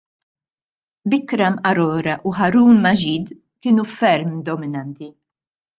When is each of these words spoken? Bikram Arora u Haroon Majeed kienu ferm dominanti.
Bikram 1.13 1.59
Arora 1.73 2.17
u 2.31 2.33
Haroon 2.39 2.83
Majeed 2.89 3.33
kienu 3.61 3.89
ferm 3.95 4.35
dominanti. 4.51 5.17